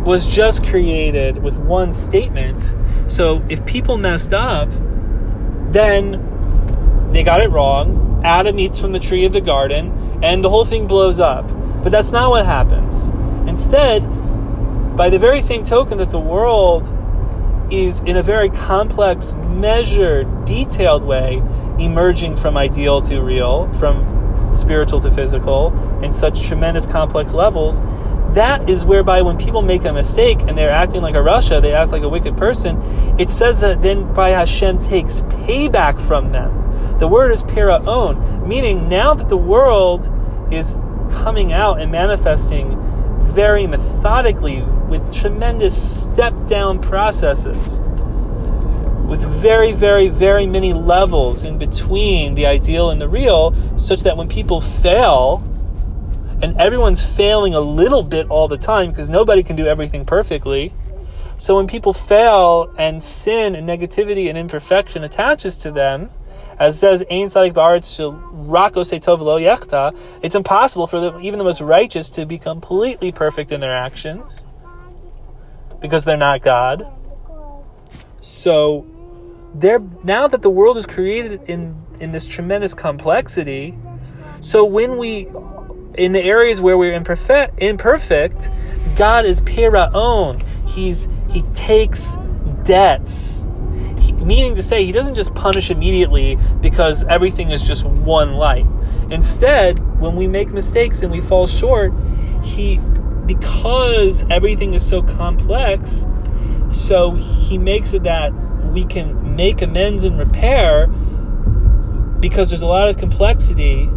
was 0.04 0.26
just 0.26 0.64
created 0.64 1.42
with 1.42 1.58
one 1.58 1.92
statement, 1.92 2.74
so 3.08 3.44
if 3.48 3.64
people 3.66 3.98
messed 3.98 4.32
up, 4.32 4.70
then 5.72 7.10
they 7.12 7.22
got 7.22 7.40
it 7.40 7.50
wrong. 7.50 8.20
Adam 8.24 8.58
eats 8.58 8.80
from 8.80 8.92
the 8.92 8.98
tree 8.98 9.24
of 9.24 9.32
the 9.32 9.40
garden, 9.40 9.92
and 10.22 10.42
the 10.42 10.48
whole 10.48 10.64
thing 10.64 10.86
blows 10.86 11.20
up. 11.20 11.46
But 11.82 11.90
that's 11.90 12.12
not 12.12 12.30
what 12.30 12.44
happens. 12.44 13.10
Instead, 13.48 14.02
by 14.96 15.10
the 15.10 15.18
very 15.18 15.40
same 15.40 15.62
token 15.62 15.98
that 15.98 16.10
the 16.10 16.20
world 16.20 16.94
is 17.70 18.00
in 18.00 18.16
a 18.16 18.22
very 18.22 18.50
complex, 18.50 19.32
measured, 19.32 20.44
detailed 20.44 21.04
way 21.04 21.42
emerging 21.78 22.36
from 22.36 22.56
ideal 22.56 23.00
to 23.00 23.20
real, 23.22 23.72
from 23.74 24.54
spiritual 24.54 25.00
to 25.00 25.10
physical, 25.10 25.72
in 26.02 26.12
such 26.12 26.46
tremendous 26.46 26.86
complex 26.86 27.32
levels, 27.32 27.80
that 28.34 28.68
is 28.68 28.84
whereby 28.84 29.22
when 29.22 29.36
people 29.36 29.62
make 29.62 29.84
a 29.84 29.92
mistake 29.92 30.40
and 30.42 30.56
they're 30.56 30.70
acting 30.70 31.02
like 31.02 31.14
a 31.14 31.18
rasha, 31.18 31.60
they 31.60 31.72
act 31.72 31.90
like 31.90 32.02
a 32.02 32.08
wicked 32.08 32.36
person, 32.36 32.76
it 33.18 33.28
says 33.28 33.60
that 33.60 33.82
then 33.82 34.12
by 34.12 34.30
Hashem 34.30 34.78
takes 34.78 35.22
payback 35.22 36.00
from 36.00 36.30
them. 36.30 36.56
The 36.98 37.08
word 37.08 37.32
is 37.32 37.42
peraon, 37.42 38.46
meaning 38.46 38.88
now 38.88 39.14
that 39.14 39.28
the 39.28 39.36
world 39.36 40.08
is 40.52 40.78
coming 41.10 41.52
out 41.52 41.80
and 41.80 41.90
manifesting 41.90 42.78
very 43.20 43.66
methodically 43.66 44.62
with 44.90 45.12
tremendous 45.12 46.02
step 46.02 46.34
down 46.46 46.80
processes 46.80 47.80
with 49.10 49.42
very, 49.42 49.72
very, 49.72 50.06
very 50.06 50.46
many 50.46 50.72
levels 50.72 51.42
in 51.42 51.58
between 51.58 52.34
the 52.34 52.46
ideal 52.46 52.90
and 52.90 53.00
the 53.00 53.08
real, 53.08 53.52
such 53.76 54.04
that 54.04 54.16
when 54.16 54.28
people 54.28 54.60
fail, 54.60 55.42
and 56.44 56.56
everyone's 56.60 57.16
failing 57.16 57.52
a 57.54 57.60
little 57.60 58.04
bit 58.04 58.28
all 58.30 58.46
the 58.46 58.56
time 58.56 58.90
because 58.90 59.08
nobody 59.08 59.42
can 59.42 59.56
do 59.56 59.66
everything 59.66 60.04
perfectly. 60.04 60.72
So 61.38 61.56
when 61.56 61.66
people 61.66 61.92
fail 61.92 62.72
and 62.78 63.02
sin 63.02 63.56
and 63.56 63.68
negativity 63.68 64.28
and 64.28 64.38
imperfection 64.38 65.02
attaches 65.02 65.56
to 65.62 65.72
them, 65.72 66.08
as 66.60 66.78
says 66.78 67.02
Ein 67.10 67.26
Tzadik 67.26 67.52
Ba'aretz 67.52 67.98
Rako 68.48 69.00
Tov 69.00 69.18
Lo 69.18 69.40
Yechta, 69.40 69.96
it's 70.22 70.36
impossible 70.36 70.86
for 70.86 71.00
the, 71.00 71.18
even 71.18 71.38
the 71.38 71.44
most 71.44 71.60
righteous 71.60 72.10
to 72.10 72.26
be 72.26 72.38
completely 72.38 73.10
perfect 73.10 73.50
in 73.50 73.60
their 73.60 73.76
actions 73.76 74.44
because 75.80 76.04
they're 76.04 76.16
not 76.16 76.42
God. 76.42 76.84
So 78.20 78.86
they're 79.54 79.80
now 80.04 80.28
that 80.28 80.42
the 80.42 80.50
world 80.50 80.78
is 80.78 80.86
created 80.86 81.42
in 81.46 81.76
in 81.98 82.12
this 82.12 82.26
tremendous 82.26 82.74
complexity, 82.74 83.76
so 84.40 84.64
when 84.64 84.96
we 84.96 85.28
in 85.94 86.12
the 86.12 86.22
areas 86.22 86.60
where 86.60 86.78
we're 86.78 86.94
imperfect, 86.94 87.60
imperfect 87.60 88.50
God 88.96 89.24
is 89.24 89.40
peraon. 89.40 90.42
He's 90.68 91.08
he 91.30 91.42
takes 91.54 92.16
debts. 92.64 93.44
Meaning 94.24 94.54
to 94.56 94.62
say, 94.62 94.84
he 94.84 94.92
doesn't 94.92 95.14
just 95.14 95.34
punish 95.34 95.70
immediately 95.70 96.36
because 96.60 97.04
everything 97.04 97.50
is 97.50 97.62
just 97.62 97.86
one 97.86 98.34
light. 98.34 98.66
Instead, 99.10 99.78
when 99.98 100.14
we 100.14 100.26
make 100.26 100.50
mistakes 100.50 101.02
and 101.02 101.10
we 101.10 101.22
fall 101.22 101.46
short, 101.46 101.92
he 102.42 102.78
because 103.34 104.28
everything 104.28 104.74
is 104.74 104.84
so 104.84 105.02
complex, 105.02 106.04
so 106.68 107.12
he 107.12 107.58
makes 107.58 107.94
it 107.94 108.02
that 108.02 108.32
we 108.72 108.84
can 108.84 109.36
make 109.36 109.62
amends 109.62 110.02
and 110.02 110.18
repair 110.18 110.88
because 112.18 112.50
there's 112.50 112.62
a 112.62 112.66
lot 112.66 112.88
of 112.88 112.96
complexity 112.96 113.88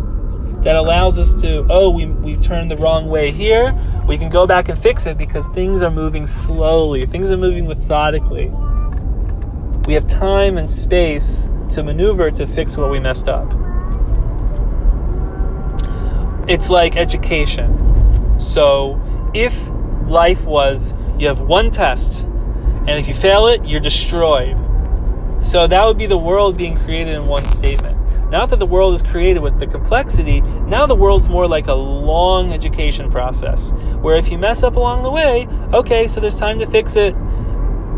that 0.61 0.75
allows 0.75 1.17
us 1.17 1.33
to, 1.41 1.65
oh, 1.67 1.89
we, 1.89 2.05
we 2.05 2.35
turned 2.35 2.69
the 2.69 2.77
wrong 2.77 3.09
way 3.09 3.31
here. 3.31 3.73
We 4.07 4.19
can 4.19 4.29
go 4.29 4.45
back 4.45 4.69
and 4.69 4.77
fix 4.77 5.07
it 5.07 5.17
because 5.17 5.47
things 5.47 5.81
are 5.81 5.89
moving 5.89 6.27
slowly, 6.27 7.07
things 7.07 7.31
are 7.31 7.37
moving 7.37 7.67
methodically. 7.67 8.51
We 9.87 9.95
have 9.95 10.05
time 10.05 10.59
and 10.59 10.69
space 10.69 11.49
to 11.69 11.81
maneuver 11.81 12.29
to 12.29 12.45
fix 12.45 12.77
what 12.77 12.91
we 12.91 12.99
messed 12.99 13.27
up. 13.27 13.51
It's 16.47 16.69
like 16.69 16.95
education. 16.97 17.79
So, 18.39 18.99
if 19.33 19.69
life 20.07 20.45
was 20.45 20.93
you 21.17 21.27
have 21.27 21.41
one 21.41 21.71
test, 21.71 22.25
and 22.25 22.91
if 22.91 23.07
you 23.07 23.13
fail 23.13 23.47
it, 23.47 23.63
you're 23.65 23.79
destroyed. 23.79 24.57
So, 25.41 25.67
that 25.67 25.85
would 25.85 25.97
be 25.97 26.05
the 26.05 26.17
world 26.17 26.57
being 26.57 26.77
created 26.77 27.15
in 27.15 27.27
one 27.27 27.45
statement. 27.45 27.97
Now 28.29 28.45
that 28.47 28.57
the 28.57 28.65
world 28.65 28.95
is 28.95 29.03
created 29.03 29.41
with 29.41 29.59
the 29.59 29.67
complexity, 29.67 30.41
now 30.41 30.87
the 30.87 30.95
world's 30.95 31.29
more 31.29 31.47
like 31.47 31.67
a 31.67 31.73
long 31.73 32.51
education 32.51 33.11
process. 33.11 33.71
Where 34.01 34.17
if 34.17 34.31
you 34.31 34.39
mess 34.39 34.63
up 34.63 34.75
along 34.75 35.03
the 35.03 35.11
way, 35.11 35.47
okay, 35.71 36.07
so 36.07 36.19
there's 36.19 36.39
time 36.39 36.57
to 36.59 36.65
fix 36.65 36.95
it 36.95 37.13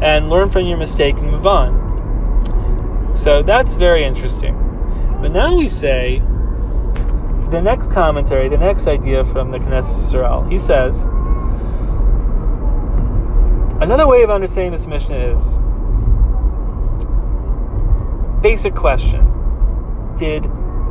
and 0.02 0.30
learn 0.30 0.50
from 0.50 0.66
your 0.66 0.78
mistake 0.78 1.16
and 1.18 1.32
move 1.32 1.48
on. 1.48 3.16
So 3.16 3.44
that's 3.44 3.76
very 3.76 4.04
interesting. 4.04 4.56
But 5.22 5.30
now 5.30 5.56
we 5.56 5.70
say 5.70 6.20
the 7.50 7.62
next 7.64 7.92
commentary, 7.92 8.50
the 8.50 8.58
next 8.58 8.88
idea 8.88 9.24
from 9.24 9.52
the 9.52 9.60
Knesset 9.60 10.14
Yisrael. 10.14 10.52
He 10.52 10.60
says, 10.60 11.08
another 13.82 14.08
way 14.08 14.24
of 14.24 14.30
understanding 14.30 14.72
this 14.72 14.88
Mishnah 14.88 15.16
is 15.16 15.58
basic 18.42 18.76
question 18.76 19.26
did 20.18 20.44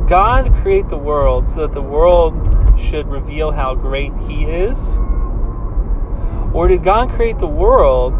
God 0.07 0.53
create 0.55 0.89
the 0.89 0.97
world 0.97 1.47
so 1.47 1.61
that 1.61 1.73
the 1.73 1.81
world 1.81 2.35
should 2.77 3.07
reveal 3.07 3.51
how 3.51 3.73
great 3.73 4.11
He 4.27 4.43
is? 4.45 4.97
Or 6.53 6.67
did 6.67 6.83
God 6.83 7.09
create 7.09 7.39
the 7.39 7.47
world 7.47 8.17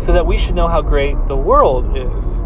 so 0.00 0.12
that 0.12 0.26
we 0.26 0.38
should 0.38 0.54
know 0.54 0.66
how 0.66 0.82
great 0.82 1.16
the 1.28 1.36
world 1.36 1.96
is? 1.96 2.40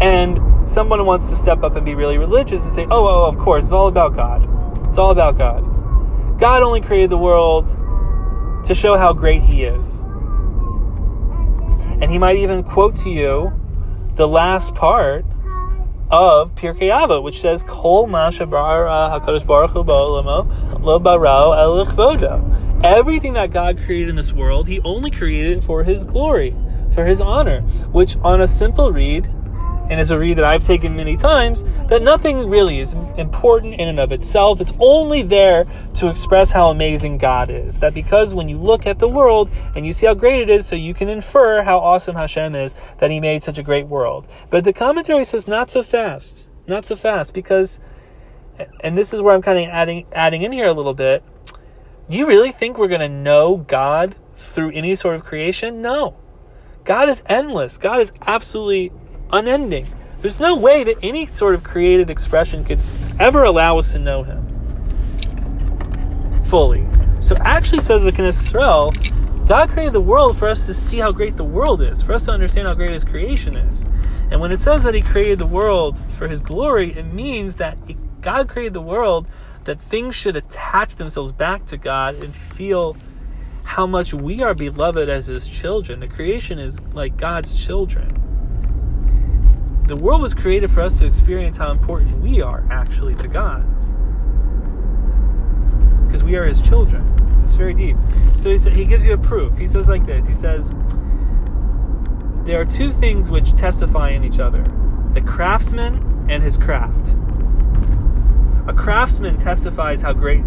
And 0.00 0.40
someone 0.68 1.04
wants 1.06 1.28
to 1.28 1.36
step 1.36 1.62
up 1.62 1.76
and 1.76 1.84
be 1.84 1.94
really 1.94 2.18
religious 2.18 2.64
and 2.64 2.72
say, 2.72 2.86
oh, 2.90 3.06
oh, 3.06 3.28
of 3.28 3.38
course, 3.38 3.64
it's 3.64 3.72
all 3.72 3.88
about 3.88 4.14
God. 4.14 4.42
It's 4.88 4.98
all 4.98 5.10
about 5.10 5.38
God. 5.38 5.60
God 6.40 6.62
only 6.62 6.80
created 6.80 7.10
the 7.10 7.18
world 7.18 7.68
to 8.64 8.74
show 8.74 8.96
how 8.96 9.12
great 9.12 9.42
He 9.42 9.64
is. 9.64 10.02
And 12.00 12.10
He 12.10 12.18
might 12.18 12.36
even 12.36 12.62
quote 12.62 12.96
to 12.96 13.10
you 13.10 13.52
the 14.16 14.26
last 14.26 14.74
part 14.74 15.24
of 16.10 16.54
Pirkei 16.54 16.90
Avot, 16.90 17.22
which 17.22 17.40
says 17.40 17.62
Kol 17.62 18.06
Ma 18.06 18.30
Hakadosh 18.30 19.46
Baruch 19.46 19.70
Hu 19.70 19.80
Lo 19.80 20.98
Barao 20.98 21.54
Everything 22.82 23.34
that 23.34 23.50
God 23.50 23.78
created 23.78 24.08
in 24.08 24.16
this 24.16 24.32
world, 24.32 24.66
He 24.66 24.80
only 24.80 25.10
created 25.10 25.58
it 25.58 25.64
for 25.64 25.84
His 25.84 26.04
glory, 26.04 26.56
for 26.92 27.04
His 27.04 27.20
honor. 27.20 27.60
Which, 27.92 28.16
on 28.18 28.40
a 28.40 28.48
simple 28.48 28.90
read, 28.92 29.28
and 29.90 30.00
is 30.00 30.12
a 30.12 30.18
read 30.18 30.38
that 30.38 30.44
I've 30.44 30.64
taken 30.64 30.96
many 30.96 31.16
times, 31.16 31.64
that 31.88 32.00
nothing 32.00 32.48
really 32.48 32.78
is 32.78 32.92
important 33.18 33.74
in 33.74 33.88
and 33.88 33.98
of 33.98 34.12
itself. 34.12 34.60
It's 34.60 34.72
only 34.78 35.22
there 35.22 35.64
to 35.94 36.08
express 36.08 36.52
how 36.52 36.68
amazing 36.68 37.18
God 37.18 37.50
is. 37.50 37.78
That 37.80 37.92
because 37.92 38.34
when 38.34 38.48
you 38.48 38.56
look 38.56 38.86
at 38.86 38.98
the 38.98 39.08
world 39.08 39.50
and 39.74 39.84
you 39.84 39.92
see 39.92 40.06
how 40.06 40.14
great 40.14 40.40
it 40.40 40.48
is, 40.48 40.66
so 40.66 40.76
you 40.76 40.94
can 40.94 41.08
infer 41.08 41.62
how 41.62 41.78
awesome 41.78 42.14
Hashem 42.14 42.54
is 42.54 42.74
that 42.98 43.10
He 43.10 43.20
made 43.20 43.42
such 43.42 43.58
a 43.58 43.62
great 43.62 43.88
world. 43.88 44.28
But 44.48 44.64
the 44.64 44.72
commentary 44.72 45.24
says 45.24 45.48
not 45.48 45.70
so 45.70 45.82
fast. 45.82 46.48
Not 46.66 46.84
so 46.84 46.94
fast, 46.94 47.34
because 47.34 47.80
and 48.80 48.96
this 48.96 49.12
is 49.12 49.22
where 49.22 49.34
I'm 49.34 49.42
kind 49.42 49.58
of 49.58 49.64
adding 49.70 50.06
adding 50.12 50.42
in 50.42 50.52
here 50.52 50.68
a 50.68 50.72
little 50.72 50.94
bit. 50.94 51.24
Do 52.08 52.16
you 52.16 52.26
really 52.26 52.52
think 52.52 52.78
we're 52.78 52.88
going 52.88 53.00
to 53.00 53.08
know 53.08 53.56
God 53.56 54.16
through 54.36 54.70
any 54.72 54.94
sort 54.94 55.16
of 55.16 55.24
creation? 55.24 55.80
No. 55.80 56.16
God 56.84 57.08
is 57.08 57.22
endless. 57.26 57.78
God 57.78 58.00
is 58.00 58.12
absolutely 58.22 58.92
unending. 59.32 59.86
There's 60.20 60.40
no 60.40 60.56
way 60.56 60.84
that 60.84 60.96
any 61.02 61.26
sort 61.26 61.54
of 61.54 61.64
created 61.64 62.10
expression 62.10 62.64
could 62.64 62.80
ever 63.18 63.42
allow 63.42 63.78
us 63.78 63.92
to 63.92 63.98
know 63.98 64.22
him 64.22 64.46
fully. 66.44 66.86
So 67.20 67.36
actually 67.40 67.80
says 67.80 68.02
the 68.02 68.12
Knesset 68.12 69.46
God 69.46 69.70
created 69.70 69.94
the 69.94 70.00
world 70.00 70.38
for 70.38 70.48
us 70.48 70.66
to 70.66 70.74
see 70.74 70.98
how 70.98 71.10
great 71.10 71.36
the 71.36 71.44
world 71.44 71.82
is, 71.82 72.02
for 72.02 72.12
us 72.12 72.26
to 72.26 72.32
understand 72.32 72.68
how 72.68 72.74
great 72.74 72.90
his 72.90 73.04
creation 73.04 73.56
is. 73.56 73.88
And 74.30 74.40
when 74.40 74.52
it 74.52 74.60
says 74.60 74.84
that 74.84 74.94
he 74.94 75.00
created 75.00 75.38
the 75.38 75.46
world 75.46 76.00
for 76.16 76.28
his 76.28 76.40
glory, 76.40 76.92
it 76.92 77.04
means 77.04 77.54
that 77.56 77.76
God 78.20 78.48
created 78.48 78.74
the 78.74 78.80
world 78.80 79.26
that 79.64 79.80
things 79.80 80.14
should 80.14 80.36
attach 80.36 80.96
themselves 80.96 81.32
back 81.32 81.66
to 81.66 81.76
God 81.76 82.14
and 82.16 82.34
feel 82.34 82.96
how 83.64 83.86
much 83.86 84.14
we 84.14 84.42
are 84.42 84.54
beloved 84.54 85.08
as 85.08 85.26
his 85.26 85.48
children. 85.48 86.00
The 86.00 86.08
creation 86.08 86.58
is 86.58 86.80
like 86.92 87.16
God's 87.16 87.64
children 87.64 88.29
the 89.90 89.96
world 89.96 90.22
was 90.22 90.34
created 90.34 90.70
for 90.70 90.82
us 90.82 91.00
to 91.00 91.04
experience 91.04 91.56
how 91.56 91.72
important 91.72 92.16
we 92.20 92.40
are 92.40 92.64
actually 92.70 93.16
to 93.16 93.26
God. 93.26 93.66
Because 96.06 96.22
we 96.22 96.36
are 96.36 96.44
his 96.44 96.60
children. 96.60 97.04
It's 97.42 97.56
very 97.56 97.74
deep. 97.74 97.96
So 98.36 98.56
he, 98.56 98.70
he 98.70 98.84
gives 98.84 99.04
you 99.04 99.14
a 99.14 99.18
proof. 99.18 99.58
He 99.58 99.66
says 99.66 99.88
like 99.88 100.06
this 100.06 100.28
He 100.28 100.34
says, 100.34 100.72
There 102.44 102.60
are 102.60 102.64
two 102.64 102.92
things 102.92 103.32
which 103.32 103.50
testify 103.56 104.10
in 104.10 104.22
each 104.22 104.38
other 104.38 104.62
the 105.12 105.22
craftsman 105.22 106.26
and 106.28 106.40
his 106.40 106.56
craft. 106.56 107.16
A 108.68 108.72
craftsman 108.72 109.38
testifies 109.38 110.02
how 110.02 110.12
great 110.12 110.44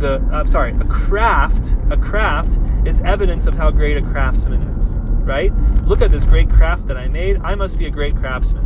the 0.00 0.20
I'm 0.32 0.48
sorry, 0.48 0.72
a 0.72 0.84
craft, 0.86 1.76
a 1.88 1.96
craft 1.96 2.58
is 2.84 3.00
evidence 3.02 3.46
of 3.46 3.54
how 3.54 3.70
great 3.70 3.96
a 3.96 4.02
craftsman 4.02 4.62
is, 4.76 4.96
right? 5.26 5.52
Look 5.84 6.00
at 6.00 6.10
this 6.10 6.24
great 6.24 6.48
craft 6.48 6.86
that 6.86 6.96
I 6.96 7.08
made. 7.08 7.40
I 7.42 7.54
must 7.54 7.78
be 7.78 7.86
a 7.86 7.90
great 7.90 8.16
craftsman. 8.16 8.64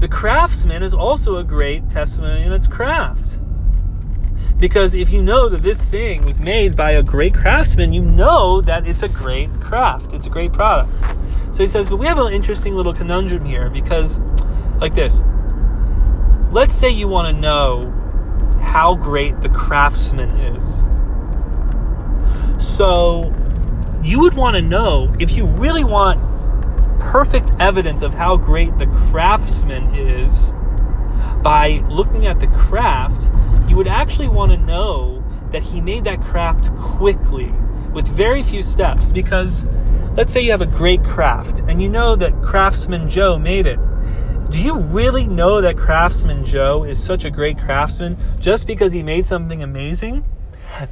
The 0.00 0.08
craftsman 0.08 0.82
is 0.82 0.94
also 0.94 1.36
a 1.36 1.44
great 1.44 1.90
testimony 1.90 2.44
in 2.44 2.52
its 2.52 2.66
craft. 2.66 3.40
Because 4.58 4.94
if 4.94 5.10
you 5.10 5.22
know 5.22 5.48
that 5.48 5.62
this 5.62 5.84
thing 5.84 6.24
was 6.24 6.40
made 6.40 6.76
by 6.76 6.92
a 6.92 7.02
great 7.02 7.34
craftsman, 7.34 7.92
you 7.92 8.02
know 8.02 8.60
that 8.62 8.88
it's 8.88 9.02
a 9.02 9.08
great 9.08 9.50
craft. 9.60 10.12
It's 10.14 10.26
a 10.26 10.30
great 10.30 10.52
product. 10.52 10.92
So 11.52 11.62
he 11.62 11.66
says, 11.66 11.88
but 11.88 11.96
we 11.96 12.06
have 12.06 12.18
an 12.18 12.32
interesting 12.32 12.74
little 12.74 12.94
conundrum 12.94 13.44
here 13.44 13.70
because, 13.70 14.20
like 14.80 14.94
this, 14.94 15.22
let's 16.50 16.74
say 16.74 16.90
you 16.90 17.06
want 17.06 17.34
to 17.34 17.40
know 17.40 17.92
how 18.60 18.94
great 18.94 19.40
the 19.42 19.48
craftsman 19.48 20.30
is. 20.30 20.84
So 22.58 23.32
you 24.02 24.20
would 24.20 24.34
want 24.34 24.56
to 24.56 24.62
know 24.62 25.14
if 25.18 25.32
you 25.32 25.46
really 25.46 25.84
want 25.84 26.20
perfect 27.00 27.50
evidence 27.58 28.02
of 28.02 28.14
how 28.14 28.36
great 28.36 28.76
the 28.78 28.86
craftsman 28.86 29.94
is 29.94 30.52
by 31.42 31.82
looking 31.88 32.26
at 32.26 32.40
the 32.40 32.46
craft, 32.48 33.30
you 33.68 33.76
would 33.76 33.88
actually 33.88 34.28
want 34.28 34.50
to 34.52 34.58
know 34.58 35.24
that 35.50 35.62
he 35.62 35.80
made 35.80 36.04
that 36.04 36.20
craft 36.20 36.74
quickly 36.76 37.52
with 37.92 38.06
very 38.06 38.42
few 38.42 38.62
steps 38.62 39.10
because 39.12 39.64
let's 40.14 40.32
say 40.32 40.40
you 40.40 40.50
have 40.50 40.60
a 40.60 40.66
great 40.66 41.02
craft 41.04 41.60
and 41.68 41.80
you 41.80 41.88
know 41.88 42.14
that 42.16 42.42
craftsman 42.42 43.08
Joe 43.08 43.38
made 43.38 43.66
it 43.66 43.78
do 44.50 44.62
you 44.62 44.78
really 44.78 45.26
know 45.26 45.60
that 45.60 45.76
Craftsman 45.76 46.42
Joe 46.42 46.82
is 46.82 47.02
such 47.02 47.26
a 47.26 47.30
great 47.30 47.58
craftsman 47.58 48.16
just 48.40 48.66
because 48.66 48.94
he 48.94 49.02
made 49.02 49.26
something 49.26 49.62
amazing? 49.62 50.24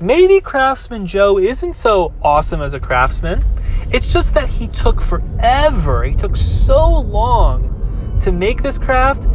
Maybe 0.01 0.41
Craftsman 0.41 1.07
Joe 1.07 1.39
isn't 1.39 1.75
so 1.75 2.13
awesome 2.23 2.61
as 2.61 2.75
a 2.75 2.81
craftsman. 2.81 3.45
It's 3.93 4.13
just 4.13 4.35
that 4.35 4.49
he 4.49 4.67
took 4.69 5.01
forever. 5.01 6.05
He 6.05 6.15
took 6.15 6.37
so 6.37 7.01
long 7.01 8.19
to 8.21 8.33
make 8.33 8.63
this 8.63 8.79
craft, 8.79 9.29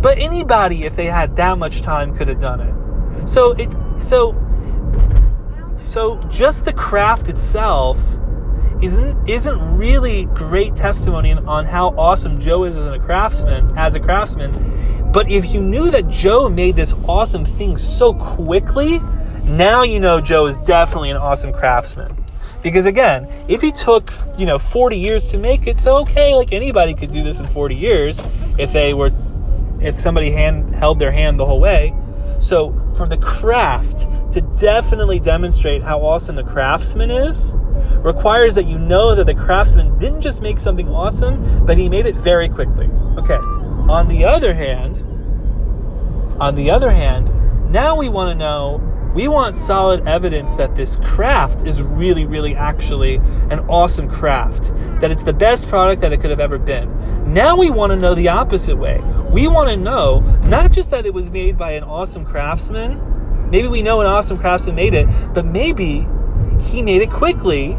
but 0.00 0.18
anybody 0.18 0.84
if 0.84 0.96
they 0.96 1.06
had 1.06 1.36
that 1.36 1.58
much 1.58 1.82
time 1.82 2.16
could 2.16 2.28
have 2.28 2.40
done 2.40 2.60
it. 2.60 3.28
So 3.28 3.52
it 3.52 3.70
so 3.98 4.34
so 5.76 6.22
just 6.30 6.64
the 6.64 6.72
craft 6.72 7.28
itself 7.28 7.98
isn't 8.80 9.28
isn't 9.28 9.76
really 9.76 10.24
great 10.34 10.74
testimony 10.74 11.32
on 11.34 11.66
how 11.66 11.88
awesome 11.88 12.40
Joe 12.40 12.64
is 12.64 12.76
as 12.78 12.90
a 12.90 12.98
craftsman, 12.98 13.76
as 13.76 13.94
a 13.94 14.00
craftsman. 14.00 15.10
But 15.12 15.30
if 15.30 15.52
you 15.52 15.60
knew 15.60 15.90
that 15.90 16.08
Joe 16.08 16.48
made 16.48 16.76
this 16.76 16.94
awesome 17.06 17.44
thing 17.44 17.76
so 17.76 18.14
quickly, 18.14 18.98
now 19.44 19.82
you 19.82 20.00
know 20.00 20.20
Joe 20.20 20.46
is 20.46 20.56
definitely 20.58 21.10
an 21.10 21.16
awesome 21.16 21.52
craftsman. 21.52 22.16
Because 22.62 22.86
again, 22.86 23.26
if 23.48 23.60
he 23.60 23.72
took, 23.72 24.12
you 24.38 24.46
know, 24.46 24.58
40 24.58 24.96
years 24.96 25.28
to 25.32 25.38
make 25.38 25.66
it, 25.66 25.80
so 25.80 25.96
okay, 26.02 26.34
like 26.34 26.52
anybody 26.52 26.94
could 26.94 27.10
do 27.10 27.22
this 27.22 27.40
in 27.40 27.46
40 27.46 27.74
years 27.74 28.22
if 28.58 28.72
they 28.72 28.94
were 28.94 29.10
if 29.80 29.98
somebody 29.98 30.30
hand 30.30 30.72
held 30.74 31.00
their 31.00 31.10
hand 31.10 31.40
the 31.40 31.44
whole 31.44 31.60
way. 31.60 31.92
So 32.40 32.72
for 32.96 33.06
the 33.06 33.18
craft 33.18 34.06
to 34.32 34.40
definitely 34.60 35.18
demonstrate 35.18 35.82
how 35.82 36.00
awesome 36.00 36.36
the 36.36 36.44
craftsman 36.44 37.10
is, 37.10 37.54
requires 38.04 38.54
that 38.54 38.66
you 38.66 38.78
know 38.78 39.14
that 39.14 39.26
the 39.26 39.34
craftsman 39.34 39.98
didn't 39.98 40.20
just 40.20 40.40
make 40.40 40.58
something 40.58 40.88
awesome, 40.88 41.66
but 41.66 41.76
he 41.78 41.88
made 41.88 42.06
it 42.06 42.14
very 42.14 42.48
quickly. 42.48 42.86
Okay. 43.18 43.38
On 43.88 44.06
the 44.08 44.24
other 44.24 44.54
hand, 44.54 45.04
on 46.40 46.54
the 46.54 46.70
other 46.70 46.90
hand, 46.90 47.30
now 47.72 47.96
we 47.96 48.08
want 48.08 48.30
to 48.30 48.34
know 48.34 48.91
we 49.14 49.28
want 49.28 49.56
solid 49.56 50.06
evidence 50.06 50.54
that 50.54 50.74
this 50.74 50.96
craft 50.98 51.62
is 51.62 51.82
really, 51.82 52.26
really 52.26 52.54
actually 52.54 53.16
an 53.50 53.60
awesome 53.68 54.08
craft, 54.08 54.72
that 55.00 55.10
it's 55.10 55.22
the 55.22 55.34
best 55.34 55.68
product 55.68 56.00
that 56.02 56.12
it 56.12 56.20
could 56.20 56.30
have 56.30 56.40
ever 56.40 56.58
been. 56.58 57.32
Now 57.32 57.56
we 57.56 57.70
want 57.70 57.92
to 57.92 57.96
know 57.96 58.14
the 58.14 58.28
opposite 58.28 58.76
way. 58.76 59.00
We 59.30 59.48
want 59.48 59.70
to 59.70 59.76
know 59.76 60.20
not 60.44 60.72
just 60.72 60.90
that 60.90 61.06
it 61.06 61.14
was 61.14 61.30
made 61.30 61.58
by 61.58 61.72
an 61.72 61.84
awesome 61.84 62.24
craftsman, 62.24 63.50
maybe 63.50 63.68
we 63.68 63.82
know 63.82 64.00
an 64.00 64.06
awesome 64.06 64.38
craftsman 64.38 64.76
made 64.76 64.94
it, 64.94 65.06
but 65.34 65.44
maybe 65.44 66.06
he 66.60 66.82
made 66.82 67.02
it 67.02 67.10
quickly 67.10 67.76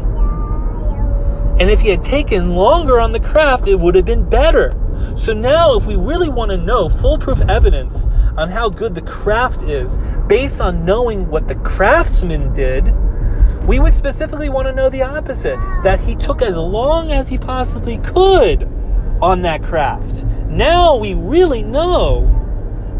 and 1.60 1.70
if 1.70 1.80
he 1.80 1.88
had 1.88 2.02
taken 2.02 2.50
longer 2.50 2.98
on 2.98 3.12
the 3.12 3.20
craft, 3.20 3.68
it 3.68 3.78
would 3.78 3.94
have 3.94 4.04
been 4.04 4.28
better. 4.28 4.74
So 5.16 5.32
now, 5.32 5.76
if 5.76 5.86
we 5.86 5.96
really 5.96 6.28
want 6.28 6.50
to 6.50 6.56
know 6.56 6.88
foolproof 6.88 7.40
evidence 7.48 8.06
on 8.36 8.48
how 8.48 8.68
good 8.68 8.94
the 8.94 9.02
craft 9.02 9.62
is, 9.62 9.98
based 10.26 10.60
on 10.60 10.84
knowing 10.84 11.28
what 11.28 11.48
the 11.48 11.54
craftsman 11.56 12.52
did, 12.52 12.94
we 13.66 13.80
would 13.80 13.94
specifically 13.94 14.48
want 14.48 14.66
to 14.68 14.74
know 14.74 14.90
the 14.90 15.02
opposite 15.02 15.58
that 15.82 16.00
he 16.00 16.14
took 16.14 16.42
as 16.42 16.56
long 16.56 17.12
as 17.12 17.28
he 17.28 17.38
possibly 17.38 17.98
could 17.98 18.64
on 19.22 19.42
that 19.42 19.62
craft. 19.62 20.24
Now 20.48 20.96
we 20.96 21.14
really 21.14 21.62
know 21.62 22.30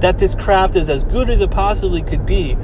that 0.00 0.18
this 0.18 0.34
craft 0.34 0.76
is 0.76 0.88
as 0.88 1.04
good 1.04 1.28
as 1.28 1.40
it 1.40 1.50
possibly 1.50 2.02
could 2.02 2.24
be 2.24 2.56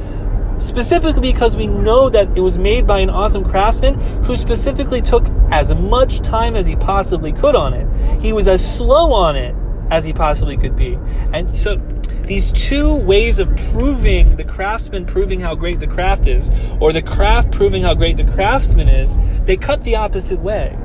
specifically 0.61 1.33
because 1.33 1.57
we 1.57 1.67
know 1.67 2.09
that 2.09 2.37
it 2.37 2.41
was 2.41 2.59
made 2.59 2.87
by 2.87 3.01
an 3.01 3.11
awesome 3.11 3.45
craftsman 3.45 3.95
who 4.25 4.37
specifically 4.37 5.01
took 5.01 5.27
as 5.51 5.75
much 5.75 6.21
time 6.21 6.55
as 6.55 6.67
he 6.67 6.77
possibly 6.77 7.33
could 7.33 7.57
on 7.57 7.75
it. 7.75 8.23
He 8.23 8.33
was 8.33 8.47
as 8.47 8.77
slow 8.77 9.13
on 9.13 9.37
it 9.37 9.57
as 9.91 10.05
he 10.05 10.13
possibly 10.13 10.57
could 10.57 10.77
be. 10.77 10.99
And 11.33 11.57
so 11.57 11.77
these 12.23 12.53
two 12.53 12.95
ways 12.95 13.41
of 13.41 13.55
proving 13.73 14.37
the 14.37 14.45
craftsman 14.45 15.05
proving 15.05 15.41
how 15.41 15.57
great 15.57 15.81
the 15.81 15.87
craft 15.89 16.29
is, 16.29 16.51
or 16.81 16.93
the 16.93 17.03
craft 17.03 17.51
proving 17.51 17.83
how 17.83 17.95
great 17.95 18.17
the 18.17 18.25
craftsman 18.25 18.89
is, 18.89 19.17
they 19.47 19.57
cut 19.57 19.83
the 19.83 19.97
opposite 19.97 20.39
way. 20.39 20.79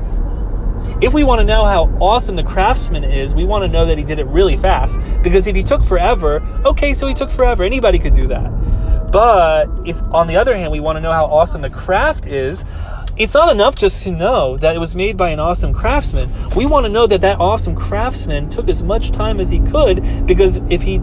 If 1.01 1.13
we 1.13 1.23
want 1.23 1.41
to 1.41 1.45
know 1.45 1.65
how 1.65 1.85
awesome 1.99 2.35
the 2.35 2.43
craftsman 2.43 3.03
is, 3.03 3.35
we 3.35 3.43
want 3.43 3.63
to 3.63 3.67
know 3.67 3.85
that 3.85 3.97
he 3.97 4.03
did 4.03 4.17
it 4.17 4.25
really 4.27 4.57
fast. 4.57 4.99
Because 5.21 5.45
if 5.45 5.55
he 5.55 5.61
took 5.61 5.83
forever, 5.83 6.41
okay, 6.65 6.93
so 6.93 7.07
he 7.07 7.13
took 7.13 7.29
forever. 7.29 7.63
Anybody 7.63 7.99
could 7.99 8.13
do 8.13 8.27
that. 8.27 8.51
But 9.15 9.67
if, 9.85 10.03
on 10.13 10.27
the 10.27 10.35
other 10.35 10.57
hand, 10.57 10.73
we 10.73 10.81
want 10.81 10.97
to 10.97 11.01
know 11.01 11.13
how 11.13 11.23
awesome 11.23 11.61
the 11.61 11.69
craft 11.69 12.27
is, 12.27 12.65
it's 13.17 13.33
not 13.33 13.49
enough 13.49 13.73
just 13.73 14.03
to 14.03 14.11
know 14.11 14.57
that 14.57 14.75
it 14.75 14.79
was 14.79 14.93
made 14.93 15.15
by 15.15 15.29
an 15.29 15.39
awesome 15.39 15.73
craftsman. 15.73 16.29
We 16.53 16.65
want 16.65 16.85
to 16.85 16.91
know 16.91 17.07
that 17.07 17.21
that 17.21 17.39
awesome 17.39 17.75
craftsman 17.75 18.49
took 18.49 18.67
as 18.67 18.83
much 18.83 19.11
time 19.11 19.39
as 19.39 19.49
he 19.49 19.61
could 19.61 20.27
because 20.27 20.57
if 20.69 20.81
he 20.81 20.97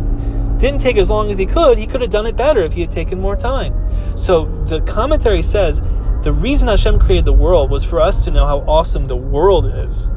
didn't 0.59 0.81
take 0.81 0.98
as 0.98 1.09
long 1.09 1.31
as 1.31 1.38
he 1.38 1.46
could, 1.46 1.79
he 1.79 1.87
could 1.87 2.03
have 2.03 2.11
done 2.11 2.27
it 2.27 2.37
better 2.37 2.61
if 2.61 2.75
he 2.75 2.83
had 2.83 2.90
taken 2.90 3.18
more 3.18 3.35
time. 3.35 3.72
So 4.14 4.44
the 4.66 4.83
commentary 4.83 5.40
says 5.40 5.81
the 6.22 6.35
reason 6.35 6.68
Hashem 6.68 6.98
created 6.98 7.25
the 7.25 7.33
world 7.33 7.70
was 7.70 7.83
for 7.83 7.98
us 7.98 8.27
to 8.27 8.31
know 8.31 8.44
how 8.44 8.59
awesome 8.68 9.07
the 9.07 9.16
world 9.16 9.64
is. 9.64 10.09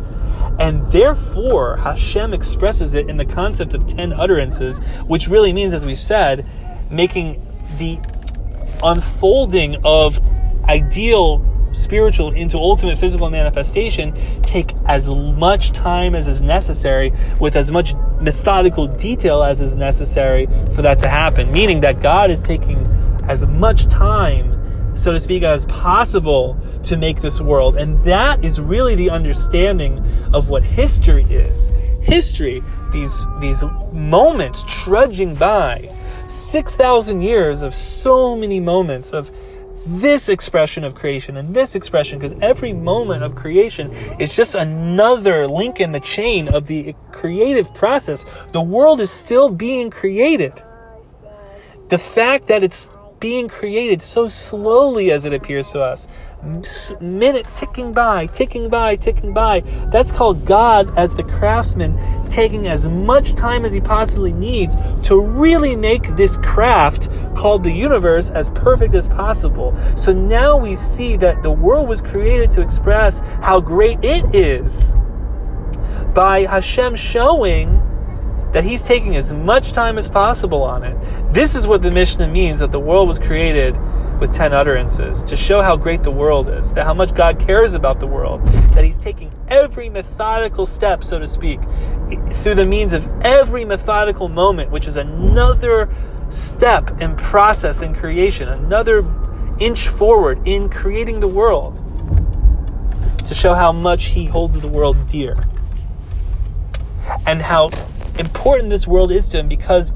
And 0.60 0.86
therefore, 0.88 1.78
Hashem 1.78 2.34
expresses 2.34 2.94
it 2.94 3.08
in 3.08 3.16
the 3.16 3.26
concept 3.26 3.74
of 3.74 3.88
10 3.88 4.12
utterances, 4.12 4.82
which 5.08 5.30
really 5.30 5.54
means, 5.54 5.74
as 5.74 5.86
we 5.86 5.96
said, 5.96 6.46
making 6.92 7.42
the 7.78 8.00
unfolding 8.84 9.78
of 9.84 10.20
ideal 10.66 11.44
spiritual 11.72 12.32
into 12.32 12.58
ultimate 12.58 12.98
physical 12.98 13.30
manifestation 13.30 14.14
take 14.42 14.74
as 14.86 15.10
much 15.10 15.72
time 15.72 16.16
as 16.16 16.28
is 16.28 16.42
necessary 16.42 17.12
with 17.40 17.56
as 17.56 17.72
much 17.72 17.94
methodical 18.22 18.88
detail 18.88 19.44
as 19.44 19.60
is 19.60 19.76
necessary 19.76 20.46
for 20.74 20.82
that 20.82 20.98
to 21.00 21.08
happen. 21.08 21.52
Meaning 21.52 21.82
that 21.82 22.02
god 22.02 22.32
is 22.32 22.42
taking 22.42 22.78
as 23.28 23.46
much 23.46 23.86
time 23.88 24.54
so 24.96 25.12
to 25.12 25.20
speak 25.20 25.44
as 25.44 25.66
possible 25.66 26.58
to 26.84 26.96
make 26.96 27.22
this 27.22 27.42
world. 27.42 27.76
And 27.76 28.00
that 28.02 28.46
is 28.46 28.62
really 28.62 28.96
the 28.96 29.10
understanding 29.10 30.00
of 30.34 30.50
what 30.50 30.64
history 30.64 31.24
is. 31.24 31.68
History 32.02 32.64
these 32.92 33.26
these 33.40 33.64
moments 33.92 34.64
trudging 34.68 35.36
by 35.36 35.90
6,000 36.28 37.22
years 37.22 37.62
of 37.62 37.74
so 37.74 38.36
many 38.36 38.60
moments 38.60 39.14
of 39.14 39.32
this 39.88 40.30
expression 40.30 40.84
of 40.84 40.96
creation 40.96 41.38
and 41.38 41.54
this 41.54 41.76
expression, 41.76 42.18
because 42.18 42.36
every 42.42 42.74
moment 42.74 43.24
of 43.24 43.36
creation 43.36 43.92
is 44.20 44.36
just 44.36 44.56
another 44.56 45.48
link 45.48 45.80
in 45.80 45.92
the 45.92 46.00
chain 46.00 46.48
of 46.48 46.66
the 46.66 46.96
creative 47.12 47.72
process. 47.74 48.26
The 48.52 48.62
world 48.62 49.00
is 49.00 49.12
still 49.12 49.50
being 49.50 49.92
created. 49.92 50.54
The 51.90 52.00
fact 52.00 52.48
that 52.48 52.64
it's 52.64 52.90
being 53.20 53.48
created 53.48 54.02
so 54.02 54.28
slowly 54.28 55.12
as 55.12 55.24
it 55.26 55.34
appears 55.34 55.70
to 55.72 55.82
us. 55.82 56.08
Minute 57.02 57.48
ticking 57.56 57.92
by, 57.92 58.28
ticking 58.28 58.70
by, 58.70 58.96
ticking 58.96 59.34
by. 59.34 59.62
That's 59.92 60.12
called 60.12 60.46
God 60.46 60.96
as 60.96 61.16
the 61.16 61.24
craftsman 61.24 61.98
taking 62.30 62.68
as 62.68 62.88
much 62.88 63.34
time 63.34 63.66
as 63.66 63.74
he 63.74 63.82
possibly 63.82 64.32
needs 64.32 64.76
to 65.04 65.20
really 65.26 65.76
make 65.76 66.08
this 66.16 66.38
craft 66.38 67.10
called 67.36 67.64
the 67.64 67.72
universe 67.72 68.30
as 68.30 68.52
perfect 68.52 68.94
as 68.94 69.08
possible. 69.08 69.76
So 69.98 70.14
now 70.14 70.58
we 70.58 70.76
see 70.76 71.18
that 71.18 71.42
the 71.42 71.52
world 71.52 71.90
was 71.90 72.02
created 72.02 72.52
to 72.52 72.62
express 72.62 73.22
how 73.42 73.60
great 73.60 74.00
it 74.04 74.36
is 74.36 74.96
by 76.14 76.42
Hashem 76.42 76.96
showing 76.96 77.82
that 78.54 78.64
he's 78.64 78.84
taking 78.84 79.16
as 79.16 79.34
much 79.34 79.72
time 79.72 79.98
as 79.98 80.08
possible 80.08 80.64
on 80.64 80.84
it. 80.84 81.34
This 81.34 81.56
is 81.56 81.68
what 81.68 81.82
the 81.82 81.92
Mishnah 81.92 82.28
means 82.28 82.60
that 82.60 82.72
the 82.72 82.80
world 82.80 83.08
was 83.08 83.20
created 83.20 83.76
with 84.20 84.34
10 84.34 84.54
utterances 84.54 85.24
to 85.24 85.36
show 85.36 85.62
how 85.62 85.76
great 85.76 86.04
the 86.04 86.12
world 86.12 86.50
is, 86.50 86.72
that 86.74 86.86
how 86.86 86.94
much 86.94 87.14
God 87.14 87.40
cares 87.40 87.74
about 87.74 88.00
the 88.00 88.08
world, 88.08 88.42
that 88.74 88.84
he's 88.84 88.98
taking 88.98 89.34
every 89.48 89.90
methodical 89.90 90.66
step, 90.66 91.04
so 91.04 91.20
to 91.20 91.28
speak, 91.28 91.60
through 92.32 92.56
the 92.56 92.66
means 92.66 92.94
of 92.94 93.08
every 93.22 93.66
methodical 93.66 94.30
moment, 94.30 94.72
which 94.72 94.88
is 94.88 94.96
another 94.96 95.90
step 96.30 96.92
and 97.00 97.18
process 97.18 97.82
in 97.82 97.94
creation, 97.94 98.48
another 98.48 99.06
inch 99.60 99.88
forward 99.88 100.46
in 100.48 100.70
creating 100.70 101.20
the 101.20 101.28
world 101.28 101.84
to 103.26 103.34
show 103.34 103.54
how 103.54 103.72
much 103.72 104.06
he 104.06 104.26
holds 104.26 104.60
the 104.62 104.68
world 104.68 105.08
dear. 105.08 105.38
And 107.28 107.42
how 107.42 107.70
important 108.20 108.70
this 108.70 108.88
world 108.88 109.12
is 109.12 109.28
to 109.30 109.40
him 109.40 109.48
because 109.48 109.92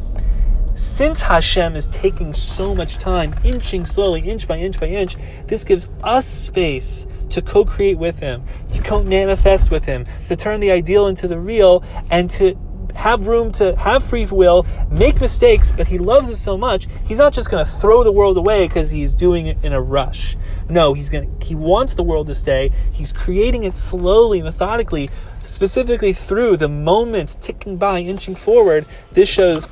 since 0.80 1.22
Hashem 1.22 1.76
is 1.76 1.88
taking 1.88 2.34
so 2.34 2.74
much 2.74 3.00
time, 3.00 3.36
inching 3.44 3.84
slowly, 3.84 4.22
inch 4.22 4.48
by 4.48 4.58
inch 4.58 4.80
by 4.80 4.88
inch, 4.88 5.18
this 5.46 5.66
gives 5.66 5.90
us 6.04 6.26
space 6.26 7.06
to 7.32 7.42
co 7.42 7.66
create 7.66 7.98
with 7.98 8.20
Him, 8.20 8.44
to 8.72 8.82
co 8.82 9.04
manifest 9.04 9.72
with 9.72 9.84
Him, 9.84 10.06
to 10.28 10.38
turn 10.38 10.62
the 10.62 10.72
ideal 10.72 11.08
into 11.08 11.28
the 11.28 11.38
real, 11.38 11.84
and 12.10 12.30
to 12.32 12.58
have 12.96 13.28
room 13.28 13.52
to 13.52 13.76
have 13.76 14.04
free 14.04 14.26
will, 14.28 14.66
make 14.90 15.20
mistakes, 15.20 15.74
but 15.74 15.88
He 15.88 15.98
loves 15.98 16.30
us 16.30 16.40
so 16.40 16.58
much, 16.58 16.88
He's 17.06 17.18
not 17.18 17.34
just 17.34 17.52
going 17.52 17.66
to 17.66 17.70
throw 17.70 18.06
the 18.06 18.12
world 18.14 18.38
away 18.38 18.66
because 18.66 18.90
He's 18.90 19.14
doing 19.14 19.48
it 19.48 19.58
in 19.62 19.74
a 19.74 19.82
rush. 19.82 20.38
No, 20.70 20.94
He's 20.94 21.10
going 21.10 21.40
to, 21.40 21.46
He 21.46 21.56
wants 21.56 21.94
the 21.94 22.04
world 22.04 22.28
to 22.28 22.36
stay. 22.36 22.72
He's 22.94 23.12
creating 23.12 23.66
it 23.66 23.76
slowly, 23.76 24.42
methodically, 24.42 25.10
specifically 25.44 26.14
through 26.14 26.56
the 26.56 26.70
moments 26.70 27.36
ticking 27.36 27.76
by, 27.76 28.00
inching 28.00 28.36
forward. 28.36 28.86
This 29.12 29.28
shows 29.28 29.68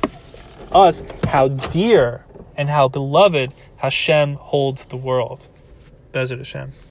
us 0.72 1.02
how 1.28 1.48
dear 1.48 2.24
and 2.56 2.68
how 2.68 2.88
beloved 2.88 3.54
Hashem 3.78 4.34
holds 4.34 4.86
the 4.86 4.96
world. 4.96 5.48
Bezer 6.12 6.38
Hashem. 6.38 6.72